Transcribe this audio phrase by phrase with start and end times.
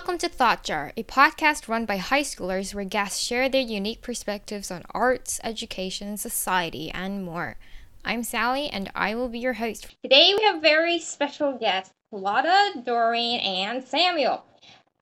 [0.00, 4.00] Welcome to Thought Jar, a podcast run by high schoolers where guests share their unique
[4.00, 7.58] perspectives on arts, education, society, and more.
[8.02, 9.94] I'm Sally, and I will be your host.
[10.02, 14.42] Today we have very special guests, Lada, Doreen, and Samuel.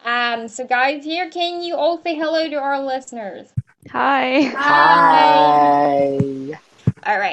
[0.04, 3.52] Um, so guys, here, can you all say hello to our listeners?
[3.92, 4.40] Hi.
[4.56, 5.47] Hi.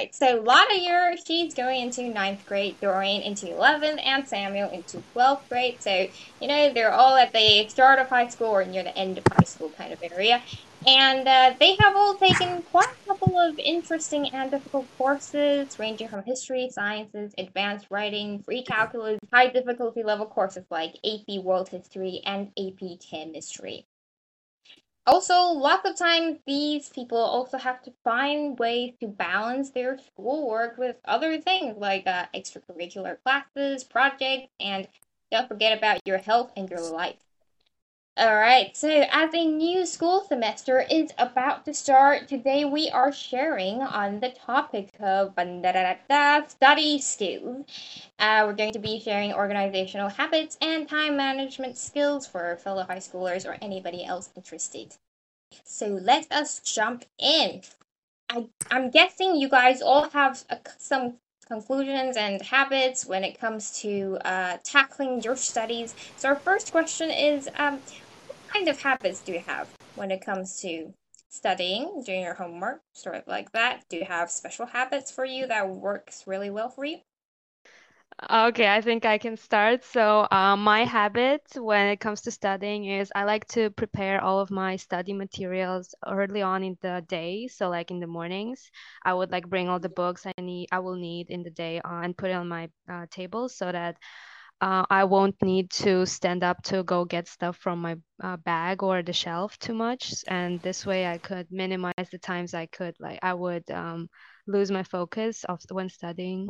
[0.06, 5.02] Right, so Lada here, she's going into ninth grade, Doreen into 11th, and Samuel into
[5.16, 5.82] 12th grade.
[5.82, 6.08] So,
[6.40, 9.24] you know, they're all at the start of high school or near the end of
[9.32, 10.44] high school kind of area.
[10.86, 16.10] And uh, they have all taken quite a couple of interesting and difficult courses, ranging
[16.10, 22.52] from history, sciences, advanced writing, pre-calculus, high difficulty level courses like AP World History and
[22.60, 23.88] AP Chemistry.
[25.08, 30.80] Also, lots of times these people also have to find ways to balance their schoolwork
[30.80, 34.88] with other things like uh, extracurricular classes, projects, and
[35.32, 37.25] don't forget about your health and your life.
[38.18, 43.82] Alright, so as a new school semester is about to start, today we are sharing
[43.82, 45.34] on the topic of
[46.48, 47.66] study skills.
[48.18, 53.00] Uh, we're going to be sharing organizational habits and time management skills for fellow high
[53.00, 54.96] schoolers or anybody else interested.
[55.66, 57.64] So let us jump in.
[58.30, 61.16] I, I'm guessing you guys all have a, some
[61.48, 65.96] conclusions and habits when it comes to uh, tackling your studies.
[66.18, 67.82] So our first question is, um,
[68.56, 70.94] kind of habits do you have when it comes to
[71.28, 73.84] studying, doing your homework, sort of like that?
[73.90, 77.00] Do you have special habits for you that works really well for you?
[78.32, 79.84] Okay, I think I can start.
[79.84, 84.40] So, uh, my habit when it comes to studying is I like to prepare all
[84.40, 87.48] of my study materials early on in the day.
[87.48, 88.72] So, like in the mornings,
[89.04, 91.82] I would like bring all the books I need, I will need in the day
[91.82, 93.98] uh, and put it on my uh, table so that
[94.62, 98.84] uh, I won't need to stand up to go get stuff from my uh, bag
[98.84, 100.24] or the shelf too much.
[100.28, 104.08] And this way I could minimize the times I could, like, I would um,
[104.48, 106.50] lose my focus of when studying.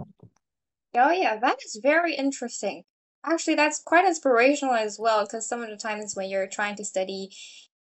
[0.96, 2.84] Oh, yeah, that is very interesting.
[3.26, 6.86] Actually, that's quite inspirational as well, because some of the times when you're trying to
[6.86, 7.30] study,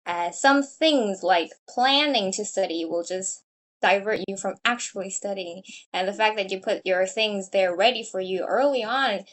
[0.05, 3.43] uh, some things like planning to study will just
[3.81, 5.61] divert you from actually studying.
[5.93, 9.25] And the fact that you put your things there ready for you early on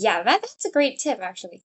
[0.00, 1.62] yeah, that, that's a great tip, actually.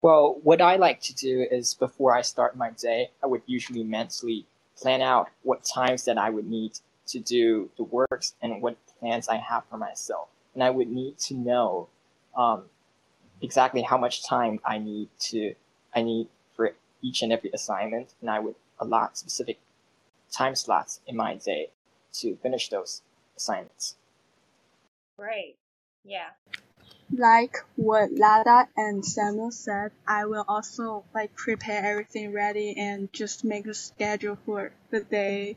[0.00, 3.82] Well, what I like to do is before I start my day, I would usually
[3.82, 4.46] mentally
[4.76, 9.28] plan out what times that I would need to do the works and what plans
[9.28, 10.28] I have for myself.
[10.54, 11.88] And I would need to know
[12.36, 12.64] um,
[13.42, 15.54] exactly how much time I need to
[15.96, 19.58] I need for each and every assignment, and I would allot specific
[20.30, 21.70] time slots in my day
[22.20, 23.02] to finish those
[23.36, 23.96] assignments.
[25.18, 25.56] Right.
[26.04, 26.30] Yeah.
[27.16, 33.44] Like what Lada and Samuel said, I will also like prepare everything ready and just
[33.44, 35.56] make a schedule for the day.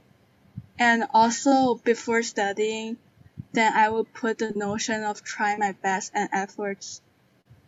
[0.78, 2.97] And also before studying,
[3.53, 7.01] then I will put the notion of trying my best and efforts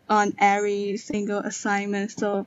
[0.08, 2.46] on every single assignment so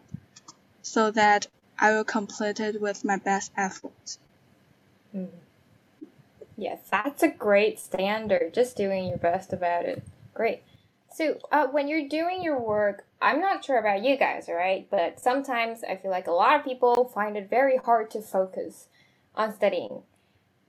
[0.83, 4.19] so that I will complete it with my best effort.
[5.15, 5.29] Mm.
[6.57, 8.55] Yes, that's a great standard.
[8.55, 10.03] Just doing your best about it.
[10.35, 10.63] Great.
[11.15, 14.89] So, uh, when you're doing your work, I'm not sure about you guys, alright?
[14.91, 18.89] But sometimes I feel like a lot of people find it very hard to focus
[19.35, 20.03] on studying.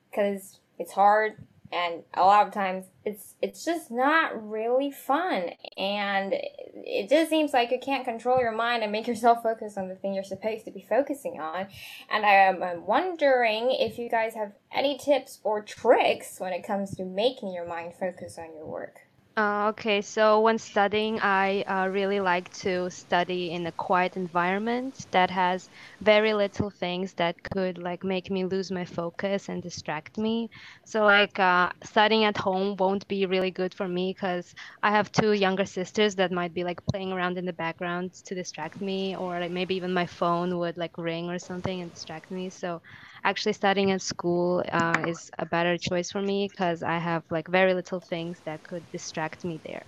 [0.09, 1.37] Because it's hard
[1.71, 5.49] and a lot of times it's it's just not really fun.
[5.77, 6.33] And
[6.75, 9.95] it just seems like you can't control your mind and make yourself focus on the
[9.95, 11.67] thing you're supposed to be focusing on.
[12.11, 16.95] And I am wondering if you guys have any tips or tricks when it comes
[16.97, 18.99] to making your mind focus on your work
[19.35, 24.95] uh, okay, so when studying, I uh, really like to study in a quiet environment
[25.11, 25.69] that has
[26.01, 30.49] very little things that could like make me lose my focus and distract me.
[30.85, 34.53] So like uh, studying at home won't be really good for me because
[34.83, 38.35] I have two younger sisters that might be like playing around in the background to
[38.35, 42.29] distract me, or like maybe even my phone would like ring or something and distract
[42.29, 42.49] me.
[42.51, 42.81] So
[43.23, 47.47] actually studying at school uh, is a better choice for me because I have like
[47.47, 49.85] very little things that could distract me there.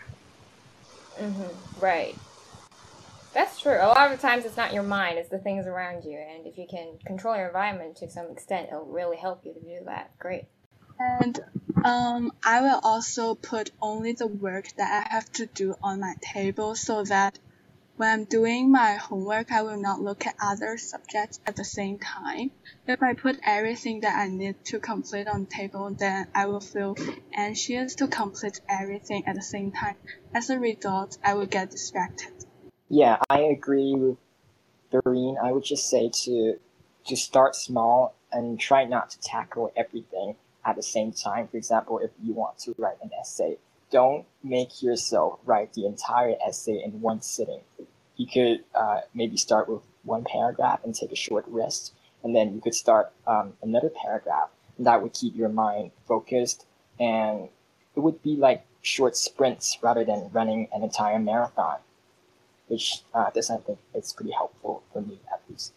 [1.20, 1.80] Mm-hmm.
[1.80, 2.20] Right.
[3.34, 3.78] That's true.
[3.82, 6.18] A lot of times it's not your mind, it's the things around you.
[6.18, 9.60] And if you can control your environment to some extent, it'll really help you to
[9.60, 10.18] do that.
[10.20, 10.46] Great.
[10.98, 11.38] And
[11.84, 16.14] um, I will also put only the work that I have to do on my
[16.22, 17.38] table so that
[17.98, 21.98] when I'm doing my homework, I will not look at other subjects at the same
[22.00, 22.52] time.
[22.88, 26.60] If I put everything that I need to complete on the table, then I will
[26.60, 26.96] feel
[27.34, 29.96] anxious to complete everything at the same time.
[30.34, 32.34] As a result, I will get distracted.
[32.90, 34.18] Yeah, I agree with
[34.92, 36.60] Doreen, I would just say to
[37.08, 41.48] to start small and try not to tackle everything at the same time.
[41.48, 43.58] For example, if you want to write an essay,
[43.92, 47.62] don't make yourself write the entire essay in one sitting.
[48.18, 51.94] You could uh, maybe start with one paragraph and take a short rest,
[52.24, 54.50] and then you could start um, another paragraph.
[54.78, 56.66] And that would keep your mind focused,
[57.00, 57.50] and
[57.96, 61.78] it would be like short sprints rather than running an entire marathon,
[62.68, 65.74] which uh, this I think is pretty helpful for me at least.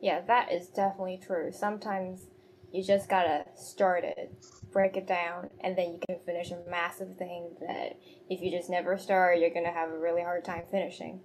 [0.00, 1.50] Yeah, that is definitely true.
[1.52, 2.26] Sometimes
[2.72, 4.32] you just gotta start it,
[4.74, 7.96] break it down, and then you can finish a massive thing that
[8.28, 11.20] if you just never start, you're gonna have a really hard time finishing.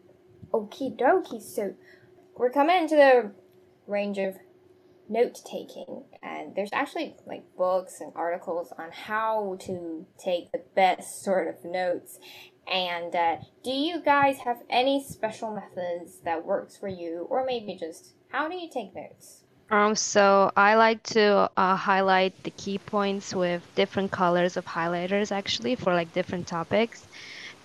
[0.54, 1.74] Okie dokie, so
[2.38, 3.32] we're coming into the
[3.88, 4.36] range of
[5.10, 11.24] note taking, and there's actually like books and articles on how to take the best
[11.24, 12.20] sort of notes.
[12.72, 17.76] And uh, do you guys have any special methods that works for you, or maybe
[17.76, 19.44] just how do you take notes?
[19.72, 25.32] Um, so I like to uh, highlight the key points with different colors of highlighters
[25.32, 27.08] actually for like different topics.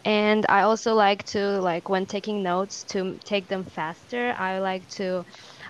[0.05, 4.35] And I also like to like when taking notes to take them faster.
[4.39, 5.25] I like to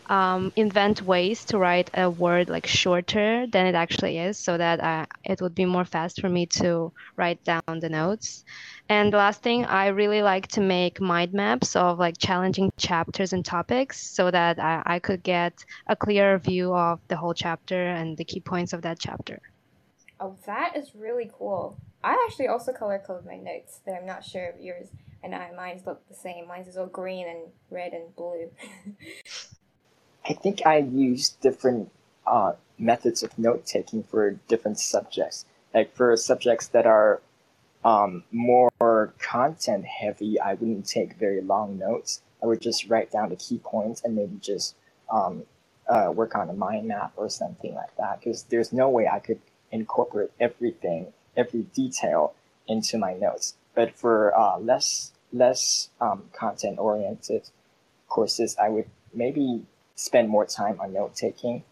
[0.07, 4.81] um, invent ways to write a word like shorter than it actually is, so that
[4.81, 8.45] uh, it would be more fast for me to write down the notes.
[8.89, 13.33] And the last thing, I really like to make mind maps of like challenging chapters
[13.33, 17.87] and topics, so that I, I could get a clearer view of the whole chapter
[17.87, 19.41] and the key points of that chapter.
[20.21, 21.77] Oh, that is really cool.
[22.03, 24.89] I actually also color code my notes, but I'm not sure if yours.
[25.23, 26.47] And I mine's look the same.
[26.47, 28.51] Mine's is all green and red and blue.
[30.27, 31.91] I think I use different
[32.27, 35.45] uh, methods of note taking for different subjects.
[35.75, 37.21] Like for subjects that are
[37.85, 42.23] um, more content heavy, I wouldn't take very long notes.
[42.43, 44.77] I would just write down the key points and maybe just
[45.11, 45.45] um,
[45.89, 48.21] uh, work on a mind map or something like that.
[48.21, 49.41] Because there's no way I could
[49.71, 52.35] incorporate everything, every detail
[52.67, 53.55] into my notes.
[53.75, 57.51] But for uh, less less um, content oriented
[58.09, 59.65] courses, I would maybe
[59.97, 61.63] spend more time on note taking.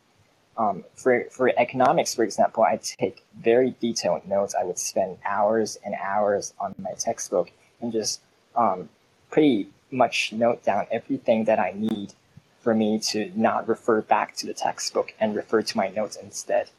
[0.57, 4.55] Um, for, for economics, for example, I take very detailed notes.
[4.55, 8.21] I would spend hours and hours on my textbook and just
[8.55, 8.89] um,
[9.31, 12.13] pretty much note down everything that I need
[12.61, 16.71] for me to not refer back to the textbook and refer to my notes instead.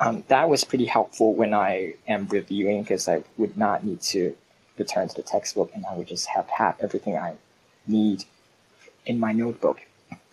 [0.00, 4.34] Um, that was pretty helpful when I am reviewing because I would not need to
[4.78, 7.34] return to the textbook and I would just have, have everything I
[7.86, 8.24] need
[9.04, 9.82] in my notebook.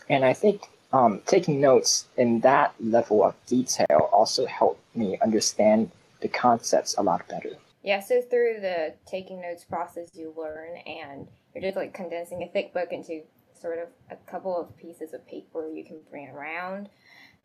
[0.10, 0.64] And I think
[0.94, 7.02] um, taking notes in that level of detail also helped me understand the concepts a
[7.04, 7.52] lot better.
[7.84, 12.48] Yeah, so through the taking notes process, you learn, and you're just like condensing a
[12.48, 13.22] thick book into
[13.60, 16.90] sort of a couple of pieces of paper you can bring around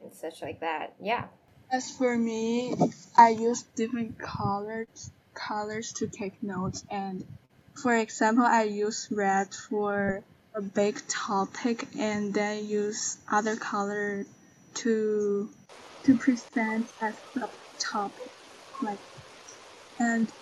[0.02, 0.94] and such like that.
[1.00, 1.26] Yeah.
[1.70, 2.74] As for me,
[3.16, 7.24] I use different colors colors to take notes, and
[7.74, 10.22] for example, I use red for
[10.54, 14.24] a big topic and then use other color
[14.74, 15.48] to
[16.04, 18.30] to present as the topic
[18.82, 18.98] like
[19.98, 20.32] and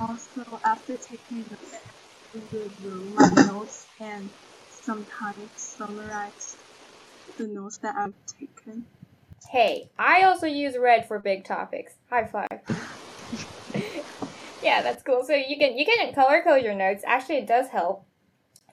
[0.00, 4.28] also after taking the review my notes and
[4.70, 6.56] sometimes summarize
[7.36, 8.84] the notes that I've taken.
[9.50, 11.94] Hey, I also use red for big topics.
[12.10, 12.60] High five.
[14.62, 15.24] yeah, that's cool.
[15.24, 17.02] So you can you can color code your notes.
[17.06, 18.04] Actually, it does help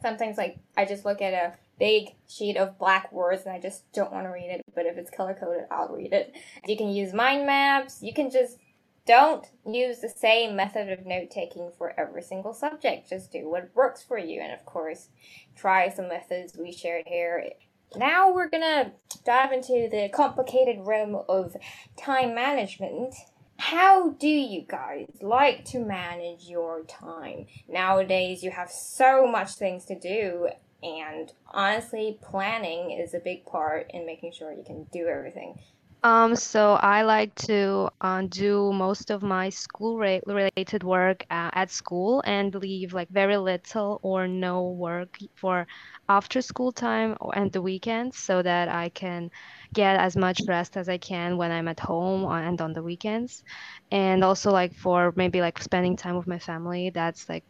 [0.05, 3.91] sometimes like I just look at a big sheet of black words and I just
[3.91, 6.35] don't want to read it, but if it's color coded, I'll read it.
[6.67, 8.03] You can use mind maps.
[8.03, 8.59] You can just
[9.07, 13.09] don't use the same method of note taking for every single subject.
[13.09, 14.41] Just do what works for you.
[14.41, 15.09] And of course,
[15.55, 17.49] try some methods we shared here.
[17.95, 18.93] Now we're gonna
[19.25, 21.55] dive into the complicated realm of
[21.97, 23.15] time management.
[23.57, 27.47] How do you guys like to manage your time?
[27.67, 30.49] Nowadays, you have so much things to do,
[30.83, 35.59] and honestly, planning is a big part in making sure you can do everything.
[36.05, 41.71] Um, so I like to uh, do most of my school related work uh, at
[41.71, 45.65] school and leave like very little or no work for
[46.07, 49.31] after school time and the weekends so that I can
[49.73, 53.41] get as much rest as I can when I'm at home and on the weekends.
[53.89, 57.45] And also like for maybe like spending time with my family, that's like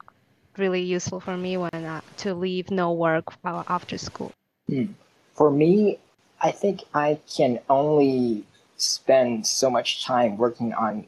[0.57, 4.31] really useful for me when uh, to leave no work after school.
[4.69, 4.93] Hmm.
[5.33, 6.00] For me,
[6.45, 8.43] I think I can only
[8.77, 11.07] spend so much time working on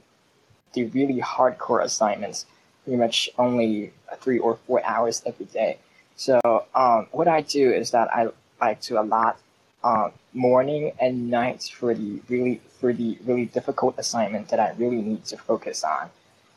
[0.73, 2.47] the really hardcore assignments,
[2.83, 5.77] pretty much only three or four hours every day.
[6.15, 6.39] So
[6.73, 8.29] um, what I do is that I
[8.59, 9.37] like to allot
[9.83, 15.03] uh, morning and night for the really for the really difficult assignment that I really
[15.03, 16.09] need to focus on.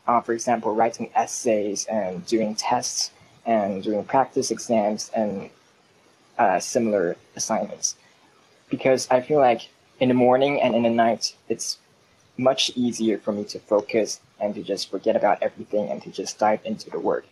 [0.07, 3.11] Uh, for example, writing essays and doing tests
[3.45, 5.51] and doing practice exams and
[6.39, 7.95] uh, similar assignments.
[8.71, 11.77] Because I feel like in the morning and in the night, it's
[12.37, 16.39] much easier for me to focus and to just forget about everything and to just
[16.39, 17.25] dive into the work.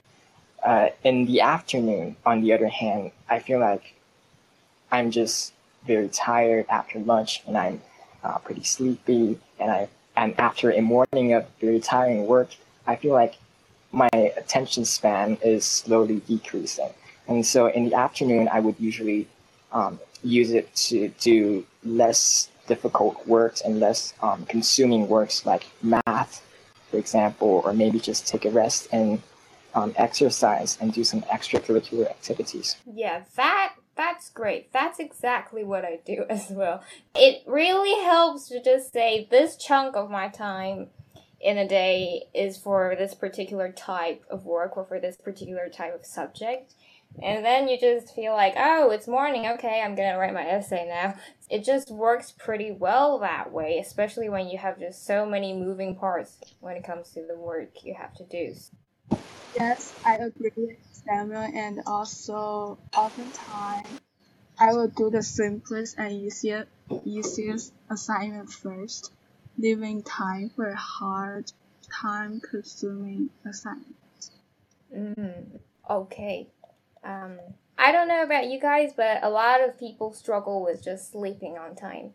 [0.64, 3.96] Uh, in the afternoon, on the other hand, I feel like
[4.92, 5.54] I'm just
[5.88, 7.82] very tired after lunch and I'm
[8.24, 12.50] uh, pretty sleepy and I and after a morning of very tiring work,
[12.86, 13.36] I feel like
[13.94, 16.90] my attention span is slowly decreasing.
[17.30, 19.28] And so in the afternoon, I would usually
[19.72, 26.46] um, use it to do less difficult works and less um, consuming works like math,
[26.90, 29.22] for example, or maybe just take a rest and
[29.76, 32.76] um, exercise and do some extracurricular activities.
[32.86, 34.72] Yeah, that that's great.
[34.72, 36.84] That's exactly what I do as well.
[37.16, 40.88] It really helps to just say this chunk of my time
[41.42, 45.96] in a day is for this particular type of work or for this particular type
[45.96, 46.74] of subject.
[47.22, 49.48] And then you just feel like, oh, it's morning.
[49.48, 51.16] Okay, I'm going to write my essay now.
[51.50, 55.96] It just works pretty well that way, especially when you have just so many moving
[55.96, 58.54] parts when it comes to the work you have to do.
[59.56, 64.00] Yes, I agree with Samuel, and also oftentimes
[64.60, 66.68] I will do the simplest and easiest
[67.06, 69.12] easiest assignment first,
[69.58, 71.52] leaving time for hard,
[72.02, 74.32] time-consuming assignments.
[74.96, 76.48] Mm, okay.
[77.04, 77.40] Um,
[77.78, 81.58] I don't know about you guys, but a lot of people struggle with just sleeping
[81.58, 82.12] on time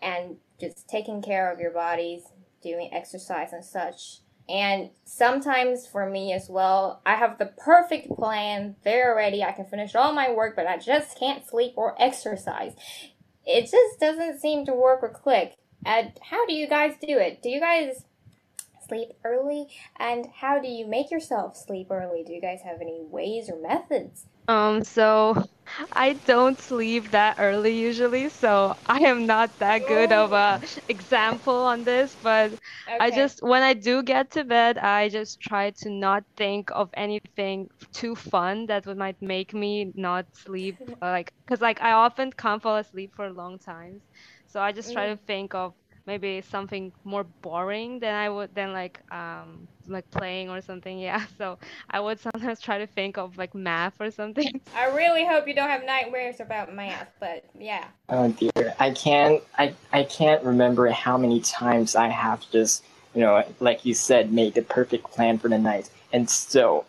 [0.00, 2.22] and just taking care of your bodies,
[2.62, 4.18] doing exercise and such.
[4.48, 8.76] And sometimes for me as well, I have the perfect plan.
[8.82, 9.42] They're ready.
[9.42, 12.74] I can finish all my work, but I just can't sleep or exercise.
[13.46, 15.56] It just doesn't seem to work or click.
[15.84, 17.42] And how do you guys do it?
[17.42, 18.04] Do you guys
[18.92, 19.68] sleep early?
[19.98, 22.22] And how do you make yourself sleep early?
[22.24, 24.26] Do you guys have any ways or methods?
[24.48, 25.44] Um, so
[25.92, 31.54] I don't sleep that early usually, so I am not that good of a example
[31.54, 32.58] on this, but
[32.98, 36.90] I just when I do get to bed, I just try to not think of
[36.94, 42.32] anything too fun that would might make me not sleep like cuz like I often
[42.32, 44.02] can't fall asleep for long times.
[44.48, 45.74] So I just try to think of
[46.06, 50.98] maybe something more boring than I would than like um like playing or something.
[51.02, 51.24] Yeah.
[51.36, 51.58] So
[51.90, 54.60] I would sometimes try to think of like math or something.
[54.76, 57.86] I really hope you don't have nightmares about math, but yeah.
[58.08, 59.42] Oh dear, I can't.
[59.58, 64.32] I I can't remember how many times I have just you know, like you said,
[64.32, 66.86] made the perfect plan for the night, and still,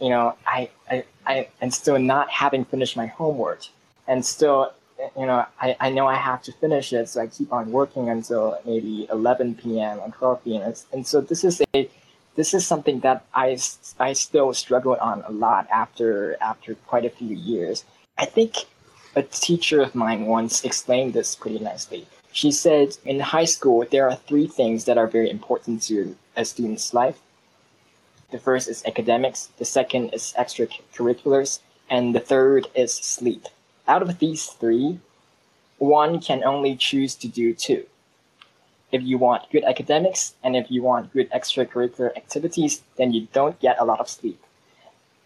[0.00, 3.66] you know, I I, I and still not having finished my homework,
[4.06, 4.72] and still,
[5.18, 8.08] you know, I, I know I have to finish it, so I keep on working
[8.08, 10.00] until maybe 11 p.m.
[10.00, 10.62] or 12 p.m.
[10.62, 11.88] And, and so this is a
[12.36, 13.58] this is something that I,
[14.00, 17.84] I still struggle on a lot after after quite a few years.
[18.18, 18.66] I think
[19.14, 22.06] a teacher of mine once explained this pretty nicely.
[22.32, 26.44] She said in high school there are three things that are very important to a
[26.44, 27.18] student's life.
[28.32, 33.46] The first is academics, the second is extracurriculars, and the third is sleep.
[33.86, 34.98] Out of these three,
[35.78, 37.86] one can only choose to do two.
[38.92, 43.58] If you want good academics and if you want good extracurricular activities, then you don't
[43.60, 44.40] get a lot of sleep.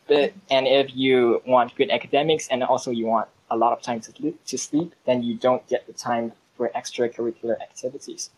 [0.06, 4.00] But and if you want good academics and also you want a lot of time
[4.00, 8.30] to to sleep, then you don't get the time for extracurricular activities.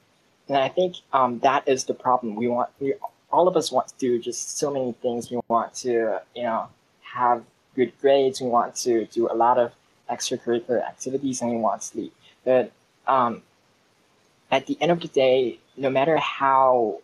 [0.48, 2.34] And I think um, that is the problem.
[2.34, 2.94] We want we
[3.30, 5.30] all of us want to do just so many things.
[5.30, 6.68] We want to you know
[7.02, 7.44] have
[7.76, 8.40] good grades.
[8.40, 9.72] We want to do a lot of
[10.10, 12.14] extracurricular activities, and want sleep.
[12.44, 12.72] But
[13.06, 13.42] um,
[14.50, 17.00] at the end of the day, no matter how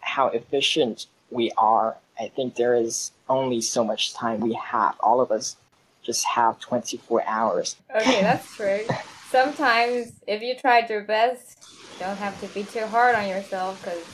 [0.00, 4.96] how efficient we are, I think there is only so much time we have.
[5.00, 5.56] All of us
[6.02, 7.76] just have 24 hours.
[7.94, 8.86] Okay, that's true.
[9.30, 13.80] Sometimes, if you tried your best, you don't have to be too hard on yourself
[13.80, 14.04] because,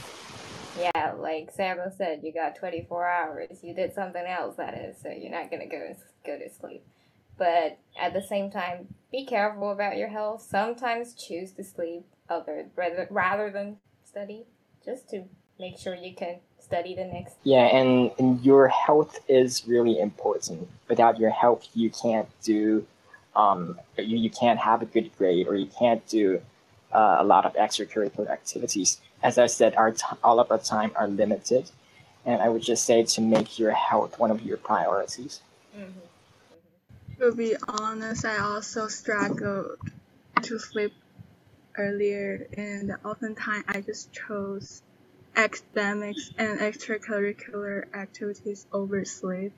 [0.78, 3.58] yeah, like Samuel said, you got 24 hours.
[3.62, 6.84] You did something else, that is, so you're not going to go go to sleep.
[7.38, 10.42] But at the same time, be careful about your health.
[10.42, 14.46] Sometimes choose to sleep other rather, rather than study,
[14.84, 15.24] just to
[15.58, 17.36] make sure you can study the next.
[17.44, 20.68] Yeah, and, and your health is really important.
[20.88, 22.86] Without your health, you can't do,
[23.34, 26.40] um, you, you can't have a good grade or you can't do
[26.92, 29.00] uh, a lot of extracurricular activities.
[29.22, 31.70] As I said, our t- all of our time are limited,
[32.24, 35.40] and I would just say to make your health one of your priorities.
[35.74, 35.82] hmm
[37.18, 39.78] To be honest, I also struggled
[40.42, 40.92] to sleep
[41.78, 44.82] earlier, and oftentimes I just chose
[45.35, 49.54] academics and extracurricular activities over sleep.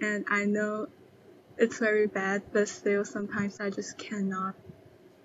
[0.00, 0.88] And I know
[1.58, 4.54] it's very bad, but still sometimes I just cannot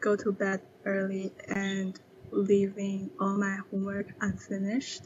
[0.02, 1.98] go to bed early and
[2.32, 5.04] leaving all my homework unfinished.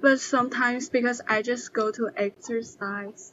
[0.00, 3.32] But sometimes because I just go to exercise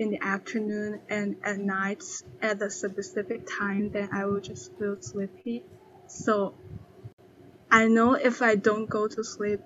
[0.00, 4.96] in the afternoon and at nights at a specific time, then I will just feel
[5.00, 5.62] sleepy.
[6.06, 6.54] So
[7.70, 9.60] I know if I don't go to sleep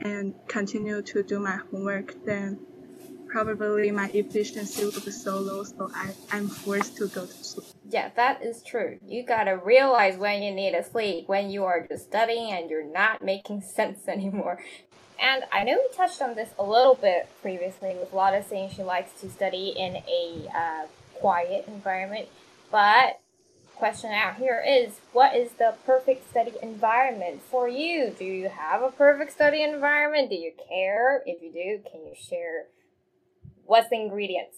[0.00, 2.60] and continue to do my homework, then
[3.34, 7.66] probably my efficiency will be so low, so I, I'm forced to go to sleep.
[7.90, 8.98] Yeah, that is true.
[9.04, 12.90] You gotta realize when you need to sleep, when you are just studying and you're
[12.92, 14.62] not making sense anymore.
[15.20, 18.82] And I know we touched on this a little bit previously with Lada saying she
[18.82, 22.28] likes to study in a uh, quiet environment,
[22.70, 23.20] but
[23.76, 28.14] question out here is what is the perfect study environment for you?
[28.18, 30.30] Do you have a perfect study environment?
[30.30, 31.22] Do you care?
[31.26, 32.66] If you do, can you share
[33.66, 34.56] what's the ingredients?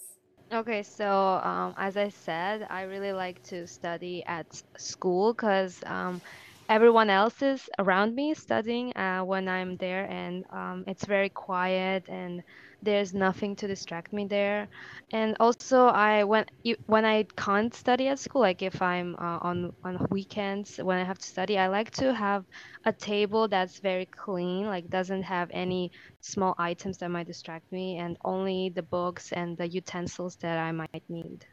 [0.53, 6.21] Okay, so um, as I said, I really like to study at school because um,
[6.69, 12.05] everyone else is around me studying uh, when I'm there, and um, it's very quiet
[12.09, 12.43] and
[12.83, 14.69] there's nothing to distract me there.
[15.13, 16.45] And also, I when
[16.87, 21.05] when I can't study at school, like if I'm uh, on on weekends when I
[21.05, 22.45] have to study, I like to have
[22.85, 27.99] a table that's very clean, like doesn't have any small items that might distract me,
[27.99, 31.45] and only the books and the utensils that I might need.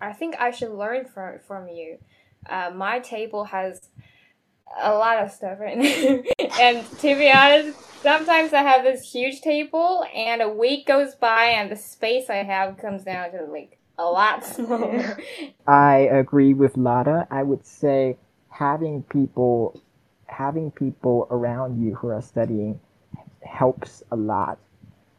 [0.00, 1.98] I think I should learn from from you.
[2.48, 3.80] Uh, my table has
[4.80, 6.22] a lot of stuff right now.
[6.60, 11.46] and to be honest, sometimes I have this huge table, and a week goes by,
[11.46, 15.18] and the space I have comes down to like a lot smaller.
[15.66, 17.26] I agree with Lada.
[17.30, 18.16] I would say
[18.48, 19.80] having people
[20.26, 22.80] having people around you who are studying
[23.42, 24.58] helps a lot.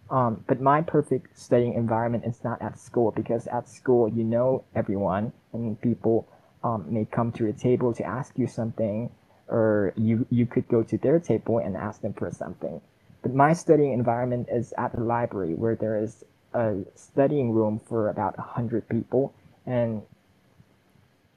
[0.09, 4.63] Um, but my perfect studying environment is not at school because at school you know
[4.75, 6.27] everyone and people
[6.63, 9.09] um, may come to your table to ask you something
[9.53, 12.81] or you you could go to their table and ask them for something.
[13.21, 18.09] But my studying environment is at the library where there is a studying room for
[18.09, 19.31] about a hundred people,
[19.65, 20.01] and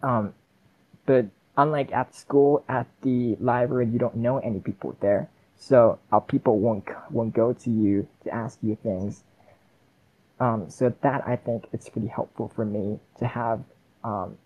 [0.02, 0.33] um,
[1.05, 1.26] but
[1.59, 6.59] unlike at school, at the library you don't know any people there, so our people
[6.59, 9.22] won't won't go to you to ask you things.
[10.40, 13.61] Um, so that I think it's pretty helpful for me to have
[14.05, 14.38] um,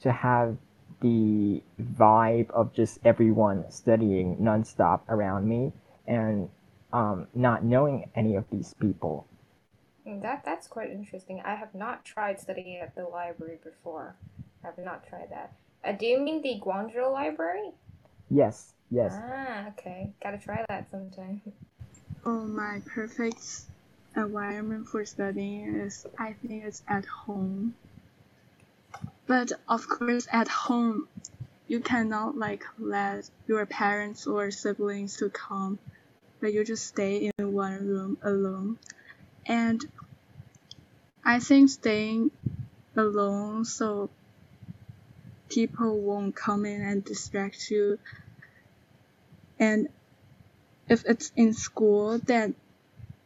[0.00, 0.56] to have
[1.02, 5.72] the vibe of just everyone studying nonstop around me
[6.06, 6.48] and
[6.92, 9.26] um, not knowing any of these people.
[10.06, 11.42] That that's quite interesting.
[11.44, 14.16] I have not tried studying at the library before.
[14.64, 15.52] I have not tried that.
[15.84, 17.72] Uh, do you mean the Guangzhou Library?
[18.30, 18.74] Yes.
[18.90, 19.12] Yes.
[19.14, 20.12] Ah, okay.
[20.22, 21.42] Gotta try that sometime.
[22.24, 23.62] Oh, my perfect
[24.14, 27.74] environment for studying is I think it's at home.
[29.26, 31.08] But of course, at home,
[31.68, 35.78] you cannot like let your parents or siblings to come,
[36.40, 38.78] but you just stay in one room alone.
[39.46, 39.84] And
[41.24, 42.30] I think staying
[42.96, 44.10] alone so
[45.48, 47.98] people won't come in and distract you.
[49.58, 49.88] And
[50.88, 52.54] if it's in school, then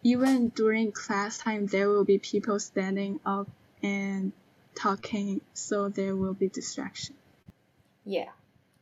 [0.03, 3.49] even during class time, there will be people standing up
[3.83, 4.33] and
[4.77, 7.17] talking, so there will be distraction.
[8.05, 8.31] Yeah,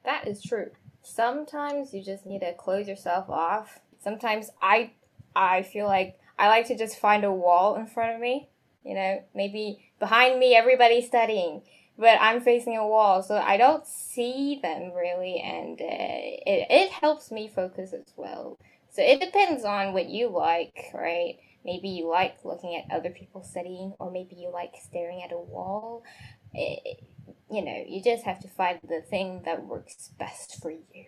[0.05, 0.71] that is true.
[1.03, 3.81] Sometimes you just need to close yourself off.
[4.03, 4.91] Sometimes I
[5.35, 8.49] I feel like I like to just find a wall in front of me.
[8.85, 11.63] You know, maybe behind me everybody's studying,
[11.97, 16.91] but I'm facing a wall, so I don't see them really, and uh, it it
[16.91, 18.59] helps me focus as well.
[18.91, 21.39] So it depends on what you like, right?
[21.65, 25.39] Maybe you like looking at other people studying, or maybe you like staring at a
[25.39, 26.05] wall.
[26.53, 27.03] It,
[27.51, 31.07] you know, you just have to find the thing that works best for you.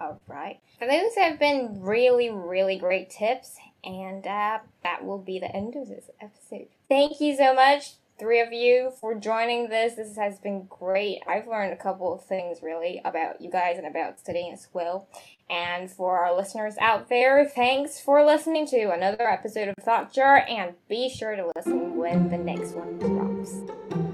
[0.00, 0.60] Alright.
[0.78, 5.74] So those have been really, really great tips, and uh, that will be the end
[5.76, 6.68] of this episode.
[6.88, 9.94] Thank you so much three of you for joining this.
[9.94, 11.20] This has been great.
[11.26, 15.08] I've learned a couple of things really about you guys and about studying as well.
[15.48, 20.44] And for our listeners out there, thanks for listening to another episode of Thought Jar
[20.48, 24.05] and be sure to listen when the next one drops.